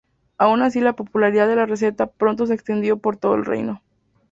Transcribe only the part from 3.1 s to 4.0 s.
todo el reino.